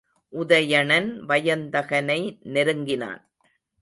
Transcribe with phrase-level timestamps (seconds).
[0.33, 2.37] உதயணன் வயந்தகனை
[2.43, 3.21] நெருங்கினான்.